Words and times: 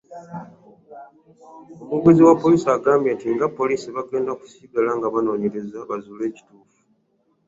Omwogezi 1.93 2.21
wa 2.27 2.35
poliisi 2.41 2.67
agamba 2.77 3.07
nti 3.15 3.27
nga 3.35 3.47
poliisi 3.57 3.87
bagenda 3.95 4.31
kusigala 4.39 4.91
nga 4.97 5.07
banoonyereza 5.13 5.87
bazuule 5.89 6.23
ekituufu. 6.29 6.79